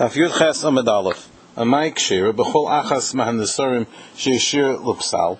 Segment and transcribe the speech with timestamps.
[0.00, 1.28] Daf Yud Ches Amid Aleph.
[1.58, 3.86] A mic share, b'chol achas mahanesarim
[4.16, 5.36] sheishir lupsal.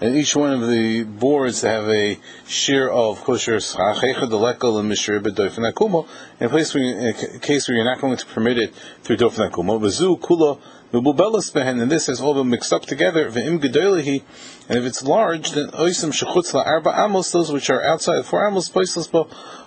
[0.00, 4.90] And each one of the boards have a shear of kosher schach, echad delekel and
[4.90, 6.08] mishir b'dofen akumo,
[6.40, 9.18] in a place where, in a case where you're not going to permit it through
[9.18, 9.78] dofen akumo.
[9.78, 10.58] V'zu kula
[10.90, 14.22] v'bubelas behen, and this has all been mixed up together, v'im gedolihi,
[14.70, 18.24] and if it's large, then oisim shechutz la arba amos, those which are outside the
[18.24, 19.12] four amos, placeless,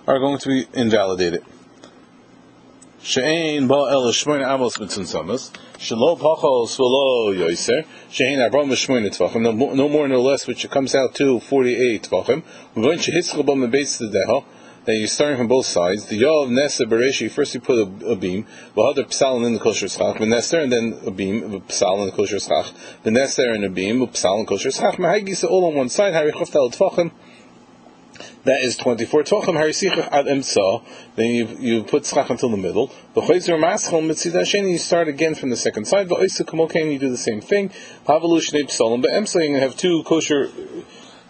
[0.08, 1.44] are going to be invalidated.
[3.04, 9.42] She'ein ba el shmoin amos mitzunsamas, shelo pachos velo yoiser, she'ein abram shmoin tvachim,
[9.74, 14.44] no more no less, which comes out to 48 tvachim, when shehitzchel ba mebeitz deho,
[14.84, 16.06] then you're starting from both sides.
[16.06, 18.46] The yav nesa bereshi, first you put a, a beam,
[18.76, 22.38] v'hadar psalin in the kosher schach, v'nester, and then a beam, psalin in the kosher
[22.38, 22.72] schach,
[23.04, 27.10] v'nester and a beam, psalin kosher schach, mahagisa all on one side, harichof tal tvachim,
[28.44, 30.84] that is 24 tvachim harisichach ad emtsa.
[31.14, 32.88] Then you you put tzchach until the middle.
[33.14, 34.72] V'chayzer maschol mitzidah sheni.
[34.72, 36.08] You start again from the second side.
[36.08, 36.92] V'oisa kamokain.
[36.92, 37.70] You do the same thing.
[38.06, 39.02] Havalu shnei psalim.
[39.02, 40.50] Be'emsa you have two kosher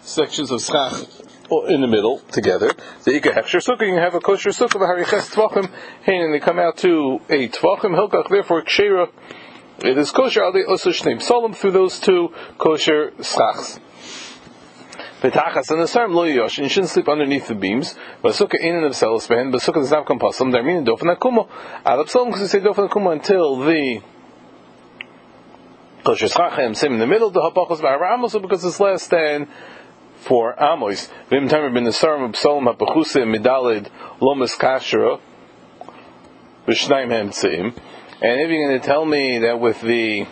[0.01, 2.71] sections of tzchach in the middle together.
[3.03, 3.87] The ika hechsher sukkah.
[3.87, 5.71] You have a kosher sukkah v'hariches tvachim.
[6.07, 8.29] And they come out to a tvachim hilkach.
[8.29, 9.11] Therefore kshera.
[9.79, 10.43] It is kosher.
[10.43, 13.79] Adi osa shnei psalim through those two kosher tzchachs.
[15.23, 17.95] Petachas and the sarm lo yosh, you shouldn't sleep underneath the beams.
[18.21, 20.51] Basuka in and of selis behen, basuka does not come pasam.
[20.51, 21.47] They're dofen akumo.
[21.85, 24.01] Ad psalm because they say dofen akumo until the
[26.03, 27.29] kosher schachem same in the middle.
[27.29, 29.47] The hapachos ba'aramos because it's less than
[30.17, 31.07] four amos.
[31.29, 33.87] Vim tamer bin the sarm psalm hapachuse midalid
[34.19, 35.21] lomis kashra
[36.67, 37.73] b'shnaim hem
[38.21, 40.27] And if you're going to tell me that with the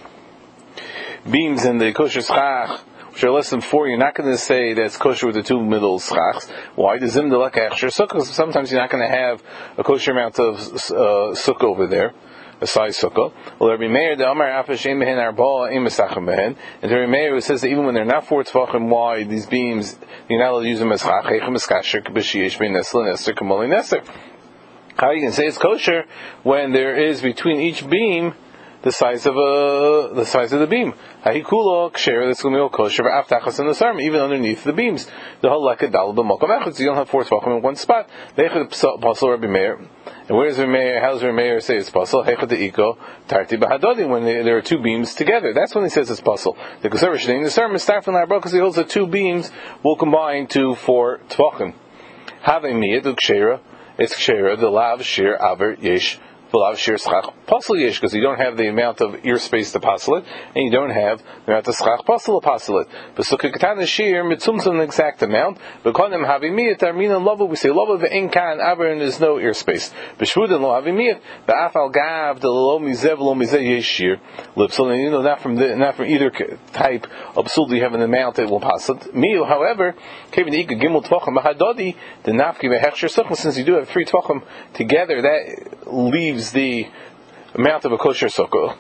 [1.31, 2.81] beams and the kosher schach
[3.23, 5.99] are less than four, you're not going to say that's kosher with the two middle
[5.99, 6.49] schachs.
[6.75, 6.97] Why?
[6.97, 8.23] The zim sukkah.
[8.23, 9.43] Sometimes you're not going to have
[9.77, 12.13] a kosher amount of uh, sukkah over there
[12.61, 13.33] a size sukkah.
[13.59, 17.41] Well, Rabbi Meir, the Amar Afashem Behen Arba Im Mesachim Behen, and Rabbi Meir who
[17.41, 19.97] says that even when they're not four tefachim wide, these beams
[20.29, 24.03] you're not allowed to use them as chachechem as kasher b'shiyish ben.
[24.95, 26.05] How you can say it's kosher
[26.43, 28.35] when there is between each beam
[28.83, 30.93] the size of a the size of the beam.
[31.23, 35.07] Hahikulo ksher that's going be kosher aftachas in the sarm even underneath the beams.
[35.41, 36.79] The whole leka dal b'mokom echad.
[36.79, 38.09] You don't have four tvachim in one spot.
[38.37, 38.69] Leichad
[38.99, 39.79] pasal Rabbi Meir.
[40.27, 41.01] And where does Rabbi Meir?
[41.01, 42.25] How does Rabbi Meir say it's pasal?
[42.25, 42.97] Heichad deiko
[43.27, 45.53] tarti b'hadodi when there are two beams together.
[45.53, 46.57] That's when he says it's pasal.
[46.81, 49.51] The koser shneim the sarm is starting from because he holds that two beams
[49.83, 51.75] will combine to four tvachim.
[52.41, 53.59] Having miyad ukshera.
[53.97, 56.19] It's kshera the lav shir aver yesh
[56.51, 61.23] Because you don't have the amount of ear space to it, and you don't have
[61.45, 62.87] the amount of schach pasel it.
[63.15, 68.29] B'sukkah katana shir mitzumzum the exact amount, b'konim havimiyat armina lava, we say lava ve'en
[68.29, 69.93] kan aber, and there's no ear space.
[70.19, 74.19] B'shvudin lo havimiyat, ba'afal gav, the lo mizev lo mizev yesh shir,
[74.57, 76.31] lipsul, and you know, not from the, not from either
[76.73, 77.07] type
[77.37, 79.13] of psul you have an amount that will it.
[79.13, 79.95] Miu, however,
[80.31, 84.43] kevin ika gimel tvachim b'hadodi, the nafki ve'hechshir sukkah, since you do have three tvachim
[84.73, 86.87] together, that leaves the
[87.53, 88.75] amount of a kosher sukkah.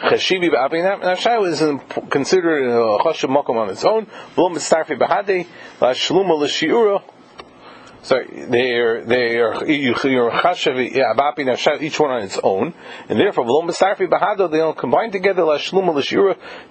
[0.00, 1.00] Chashivi ba'abinam.
[1.00, 1.62] Now, Shai is
[2.10, 4.06] considered a chashav makom on its own.
[4.36, 5.46] Blum mitzarfi b'hadei,
[5.80, 7.02] la shluma l'shiura.
[8.08, 10.00] Sorry, they are they are each
[12.00, 12.72] one on its own,
[13.06, 15.44] and therefore they don't combine together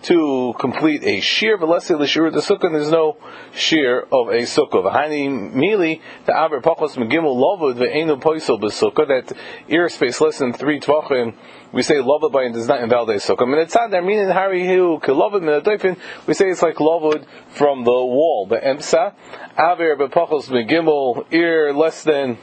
[0.01, 1.59] to complete a shear.
[1.59, 3.17] Let's l'shira the sukkah, there's no
[3.53, 4.91] shear of a sukkah.
[4.91, 9.37] V'hani mili the aber pachos megimel lovud ve'enu poisel b'sukkah that
[9.69, 11.35] ear space less than three tvachim
[11.71, 13.43] we say lovud and does not invalidate sukkah.
[13.43, 17.83] And it's not there meaning hari hu kilovud min We say it's like lovud from
[17.83, 18.47] the wall.
[18.49, 19.13] The emsa
[19.57, 22.38] aver bepachos megimel ear less than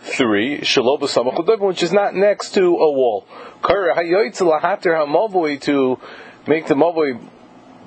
[0.00, 3.26] three which is not next to a wall.
[3.62, 3.94] To
[6.48, 7.28] make the mavoi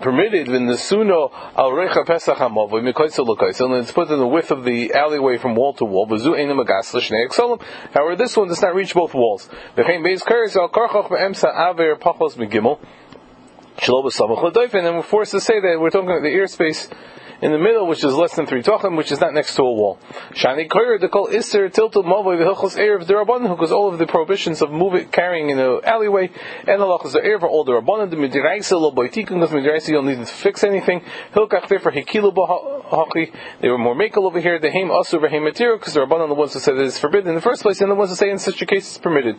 [0.01, 4.27] permitted in the suno al recha pesach hamavoi mikoitzel lokaitzel, and it's put in the
[4.27, 6.07] width of the alleyway from wall to wall.
[6.07, 7.61] V'zu enim agas l'shnei exolim.
[7.93, 9.49] However, this one does not reach both walls.
[9.75, 12.79] V'chein beis karis al karchoch be'emsa aver pachos megimel.
[13.77, 16.89] Shaloba samach and we're forced to say that we're talking about the ear space
[17.41, 19.73] in the middle, which is less than three tachim, which is not next to a
[19.73, 19.99] wall.
[20.31, 24.61] Shani koyer the kol iser tiltul mavoi v'hilchos erev derabanan, because all of the prohibitions
[24.61, 26.29] of moving carrying in an alleyway
[26.67, 28.09] and halachos the erev are all derabanan.
[28.09, 31.01] The midiraisa lo boitikum because midiraisa you don't need to fix anything.
[31.33, 32.33] Hilkach for hikilu
[32.89, 33.33] hachi.
[33.61, 34.59] They were more makel over here.
[34.59, 37.29] The haim asur v'haim material because the rabbanan the ones who said it is forbidden
[37.29, 39.37] in the first place, and the ones who say in such a case it's permitted.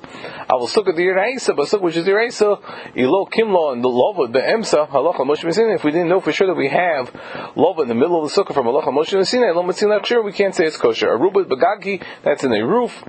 [0.49, 2.61] I will look at the iraisa, but look which is the iraisa
[2.97, 6.47] ilo kimlo and the lova the emsa halacha moshe If we didn't know for sure
[6.47, 7.13] that we have
[7.55, 10.33] lova in the middle of the sukkah from Allah Moshe Sinai, lo mitzin sure we
[10.33, 11.07] can't say it's kosher.
[11.07, 13.05] Aruba bagagi, that's in a roof.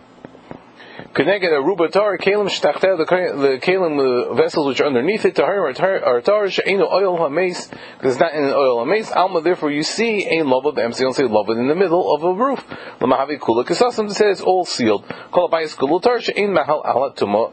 [1.16, 5.68] Connected a ruba tar, kalim shtachtel, the kalim the vessels which are underneath it, tahar
[5.68, 9.10] or tar, she'enu oil hames, because it's not in an oil hames.
[9.12, 12.34] Alma, therefore, you see a lava b'emsi, don't say lava in the middle of a
[12.36, 12.64] roof.
[13.00, 15.06] Lamahavi kula to say it's all sealed.
[15.32, 17.52] Kol abayis kulul tar, she'en mahal alat tuma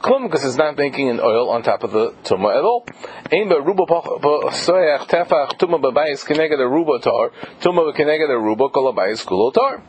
[0.00, 2.86] klum because it's not making an oil on top of the tuma at all.
[3.32, 7.30] Ein ruba soyach tefach tuma b'bayis keneged a ruba tar,
[7.60, 9.82] tuma keneged a ruba kol abayis kulul tar.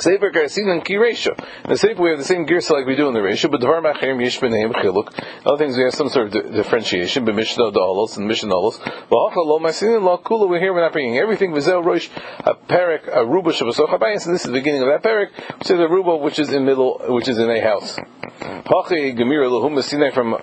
[0.00, 1.38] Sefer Garsin and Kiresha.
[1.64, 3.60] In the Sefer we have the same gears like we do in the ratio, but
[3.60, 5.12] Dvar Machirim Yesh B'neim Chiluk.
[5.44, 8.78] Other things we have some sort of differentiation, but Mishnah Dalos and Mishnah Dalos.
[8.78, 11.52] V'acha Lo Masin Lo Kula, we're here, we're not bringing everything.
[11.52, 12.08] V'zel Rosh,
[12.40, 15.70] a Perek, a Ruba Shabbasoch Habayis, and this is the beginning of that Perek, which
[15.70, 17.98] is a Ruba which is in middle, which is in a house.
[18.40, 20.38] Hachi Gemira Lahum Sinai from uh,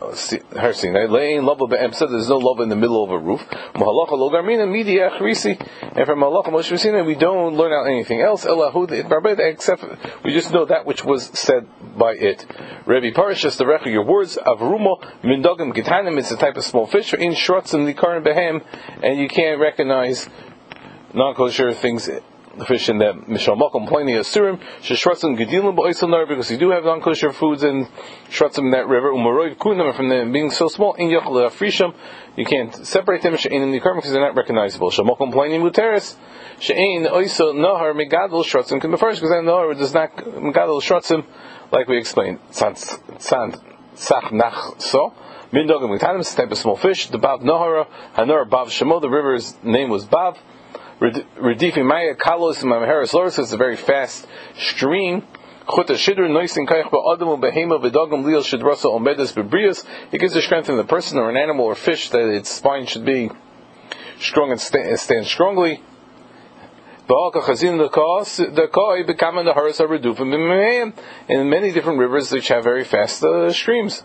[0.60, 3.42] Har Sinai, Lein Lava Be'emsa, there's no love in the middle of a roof.
[3.74, 8.22] Mahalacha Lo Garmina Media Achrisi, and from Mahalacha Moshe Sinai we don't learn out anything
[8.22, 8.46] else.
[8.46, 9.84] Elahu Barbet except
[10.24, 11.68] we just know that which was said
[11.98, 12.46] by it.
[12.86, 17.14] Rabbi Parashas the record your words Avrumo Mindogim Gitanim it's a type of small fish
[17.14, 18.64] in Shrotzim the current behem
[19.04, 20.30] and you can't recognize
[21.14, 22.10] non-kosher things
[22.58, 23.26] the fish in them.
[23.28, 27.88] Mishal Makom plenty of surim, Sheshratzim Gedilim Ba'isal because you do have non-kosher foods in
[28.30, 31.94] Shratzim in that river, Umaroid Kunam, from them being so small, in Yachal Frisham,
[32.36, 34.92] you can't separate them, in the because they're not recognizable.
[34.92, 36.16] Shamakom plenty Muteris,
[36.60, 41.26] She'in Oiso Nahar Megadol Shratzim can be first, because then Nahar does not Megadol Shratzim,
[41.72, 42.40] like we explained.
[42.52, 42.78] Sand,
[43.96, 45.14] Sach Nach So.
[45.52, 47.08] Mindogim Gitanim, it's a type of small fish.
[47.08, 50.38] The Bav Nahara, Hanor Bav Shemo, the river's name was Bav.
[51.00, 54.26] Redifi Maya Kalos Mamheres Loris is a very fast
[54.58, 55.22] stream.
[55.68, 59.86] Chuta Shidr Noisin Kaich Ba'adamu Behema V'dagam Liel Shidrasa Omedes Bebrius.
[60.12, 62.88] It gives the strength in the person or an animal or fish that its spine
[62.88, 63.30] should be
[64.20, 65.84] strong and stand, stand strongly.
[71.30, 74.04] In many different rivers which have very fast uh, streams.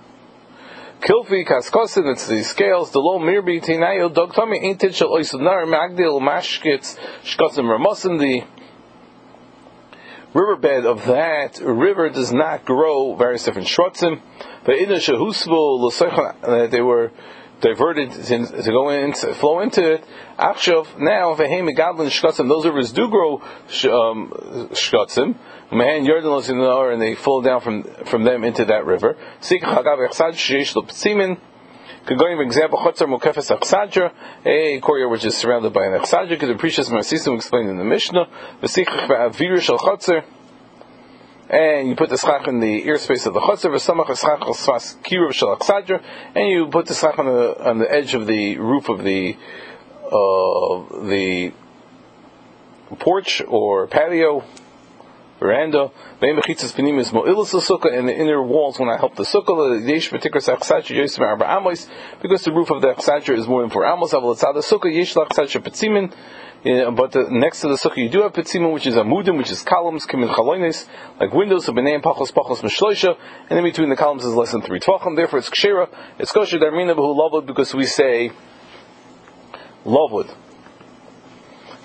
[1.03, 6.97] Kilfi kaskosin, it's the scales, the low mirbi tinayo dogtami aintit shel oisunar magdil mashkits
[7.25, 8.45] shkosim ramosin, the
[10.33, 14.21] riverbed of that river does not grow various different shrotzim,
[14.65, 17.11] but in the shahusvo they were
[17.62, 20.05] diverted to, go in, to flow into it.
[20.38, 24.31] Akshav, now, vehem megadlin shkotzim, those rivers do grow um,
[24.73, 25.37] shkotzim,
[25.73, 29.17] Man Yordanos in the and they fall down from from them into that river.
[29.41, 31.38] Sik chagav echsad sheish lo ptzimin.
[32.05, 34.12] Could go for example, Chotzer Mukefes Achsadra,
[34.44, 37.85] a courtyard which is surrounded by an Achsadra, because the Precious Marsisim explained in the
[37.85, 38.26] Mishnah,
[38.61, 40.25] V'sichach Ba'avir Shal Chotzer,
[41.53, 43.77] and you put the schach in the ear space of the achsadra,
[46.35, 49.37] and you put the schach on the on the edge of the roof of the
[50.07, 51.53] uh, the
[52.99, 54.43] porch or patio
[55.39, 55.91] veranda.
[56.23, 59.83] And the inner walls when I help the sukkah,
[62.23, 65.15] because the roof of the achsatcha is more than four amos, aval the sukkah, yesh
[65.15, 66.15] lachsatcha petzimin,
[66.64, 69.50] Uh, but the, next to the sukkah you do have petzimin, which is amudim, which
[69.50, 70.87] is columns, kimin chaloines,
[71.19, 73.17] like windows, so beneim pachos pachos mishloisha,
[73.50, 75.88] and in between the columns is less than three tvachim, therefore it's kshera,
[76.20, 78.31] it's kosher darmina b'hu lavud, because we say
[79.85, 80.32] lavud.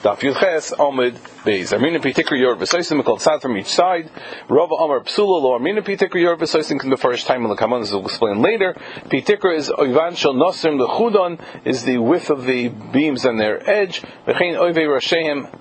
[0.03, 1.73] Daf Yudches Amid Beis.
[1.73, 4.11] Armina Pitikri Yor V'Soisim called Sad from each side.
[4.47, 7.81] Rava Amar Psula Lo Armina Pitikri Yor V'Soisim can the first time in the Kaman,
[7.81, 8.75] as we'll explain later.
[9.05, 13.67] Pitikra is Oivan Shel Nosrim the Chudon is the width of the beams and their
[13.67, 14.03] edge.
[14.27, 15.51] V'chein Oive Rasheim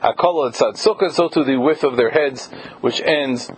[0.00, 2.46] Akala Tzad Sukkah, so to the width of their heads,
[2.82, 3.50] which ends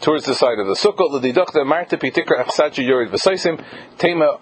[0.00, 1.08] towards the side of the sukkah.
[1.12, 3.64] L'didachta marta pitikra achsachi yorid v'saisim
[3.98, 4.40] tema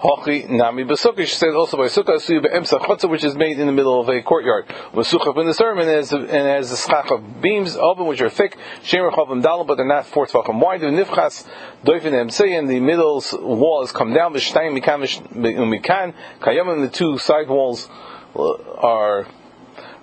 [0.00, 1.26] Hochi nami b'sukkah.
[1.26, 4.08] She said also by sukkah suya be'emsa chotza, which is made in the middle of
[4.10, 4.66] a courtyard.
[4.92, 8.58] V'sukkah in the sermon and has the schach of beams oven which are thick.
[8.82, 10.82] Shemer chavim dalam, but they're not four tvachim wide.
[10.82, 11.46] Nifchas
[11.82, 14.34] doifin emsei, and the middle wall has come down.
[14.34, 16.82] V'shtayim mikan um, mikan kayamim.
[16.82, 17.88] The two side walls
[18.34, 19.26] uh, are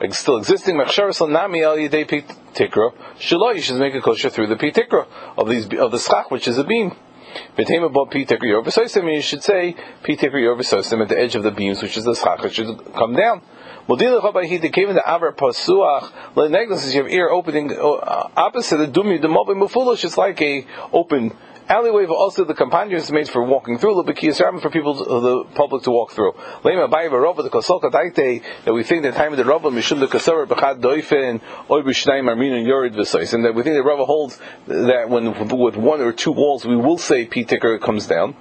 [0.09, 0.75] still existing.
[0.75, 2.93] Mechsharas nami al yedei pitikra.
[3.19, 5.05] Shelo, you should make a kosher through the pitikra
[5.37, 6.95] of these of the schach, which is a beam.
[7.57, 12.53] You should say oversosim at the edge of the beams, which is the schach, it
[12.53, 13.41] should come down.
[13.87, 19.27] They came in the aver pasuach, you have ear opening, uh, opposite the dumi, the
[19.27, 21.35] mobi mufulish, it's like a open
[21.69, 25.91] alleyway, also the companions made for walking through, Lubikiyas for people, to, the public to
[25.91, 26.33] walk through.
[26.63, 29.99] Lema Baiva Rova, the Kosolka Daite, that we think the time of the Rava, Mishum
[29.99, 33.83] the Kasar, Bechad Doifen, Oy Bishnaim, Armin, and Yorid Visais, and that we think the
[33.83, 38.35] Rava holds that when with one or two walls we will say Pitikra comes down.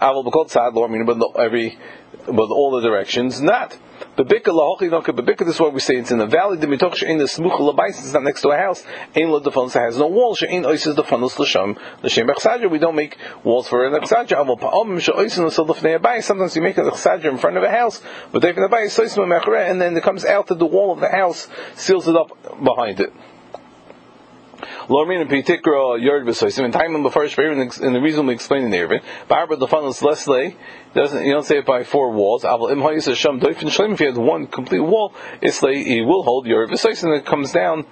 [0.00, 1.78] Aval b'kol tzad lo meaning but every
[2.26, 3.76] but all the directions not.
[4.16, 5.38] Bebika lahochi no bebika.
[5.38, 5.96] This is what we say.
[5.96, 6.56] It's in the valley.
[6.56, 7.90] The mitoch in the smuch labais.
[7.90, 8.84] It's not next to a house.
[9.14, 10.34] Ein lo defanos has no wall.
[10.34, 12.70] She'in oises defanos l'sham l'shem bechsadra.
[12.70, 14.44] We don't make walls for an echsadra.
[14.44, 16.24] Aval pa'omim she'oisin l'sol l'fnei abayis.
[16.24, 19.26] Sometimes you make an echsadra in front of a house, but they can abayis soisim
[19.70, 22.30] and then it comes out to the wall of the house, seals it up
[22.62, 23.12] behind it.
[24.88, 28.70] Lormin and Pitikra Yard Besoisim and time before Shperim and the reason we explain in
[28.70, 29.02] the Erevin.
[29.26, 30.56] Barbara the funnel is less lay.
[30.94, 32.44] Doesn't you don't say it by four walls.
[32.44, 33.94] Aval Im Hayis Sham Doifin Shleim.
[33.94, 35.82] If you had one complete wall, it's lay.
[35.82, 37.84] He will hold Yard Besoisim and it comes down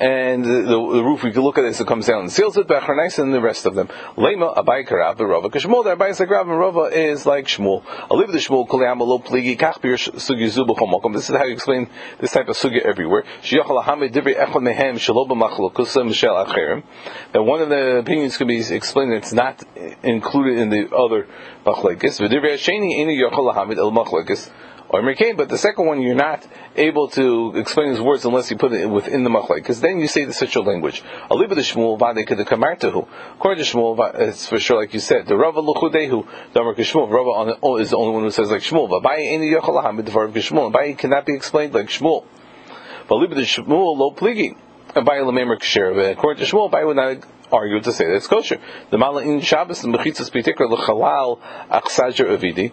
[0.00, 2.68] and the, the, roof we can look at this it comes down and seals it
[2.68, 3.88] Becharnais and the rest of them.
[4.16, 5.82] Lema Abai Karav Rava Kashmul.
[5.82, 7.82] The Abai like Rav and Rava is like Shmuel.
[7.82, 8.68] Aliv the Shmuel.
[8.68, 11.88] Kolayam Lo Pligi Kach Bir Sugi Zubu Chomokom this is how you explain
[12.20, 13.24] this type of sugi everywhere.
[13.42, 16.84] Shiachal Hamid Divri Echel Mehem Shaloba Machlokusa Michel Acherim.
[17.32, 19.62] That one of the opinions could be explained that it's not
[20.04, 21.26] included in the other
[21.66, 24.48] Machlekes V'Divri Hasheni Eni Yachal Hamid El Machlekes
[24.90, 28.56] or Merkain, but the second one you're not able to explain his words unless you
[28.56, 31.02] put it within the machlek, because then you say the such a language.
[31.30, 33.06] Aliba the Shmuel vade kamartahu.
[33.34, 35.26] According to Shmuel, it's for sure like you said.
[35.26, 37.10] The Rava luchudehu, the Amar Shmuel.
[37.10, 38.88] Rava oh, is the only one who says like Shmuel.
[38.88, 40.72] Vabai any yochalahamid the of Shmuel.
[40.72, 42.24] Vabai cannot be explained like Shmuel.
[43.08, 44.56] But Aliba the Shmuel lo pligi.
[44.90, 45.36] According
[46.46, 47.18] to Shmuel, Abai would not
[47.52, 48.58] argue to say that it's kosher.
[48.90, 51.40] The Mala'in Shabbos and Mechitzas Pitikra l'chalal
[51.70, 52.72] achsajer avidi.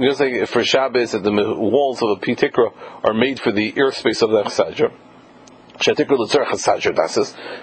[0.00, 2.72] Just like for Shabbos, that the walls of a Pitikra
[3.04, 4.92] are made for the airspace of the achsajer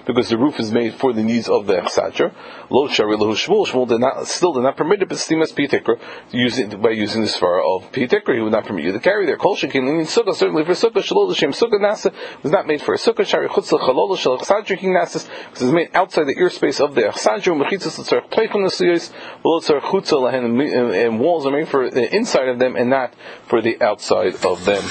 [0.06, 2.34] because the roof is made for the needs of the echsadra.
[2.70, 3.66] Lo shari lahu shmuel.
[3.66, 5.98] Shmuel did not, still did not permit it, but stimas pitikra,
[6.32, 9.36] using, by using the svara of pitikra, he would not permit you to carry there.
[9.36, 12.94] Kol shekin in sukkah, certainly for sukkah, shalol l'shem sukkah nasa, was not made for
[12.94, 16.80] a sukkah, shari chutz l'chalol shal echsadra king nasis, because it's made outside the airspace
[16.80, 19.12] of the echsadra, mechitzas l'tzarech pleichon l'suyos,
[19.44, 23.14] v'lo tzarech chutza lahen, and walls are made for the inside of them and not
[23.46, 24.82] for the outside of them.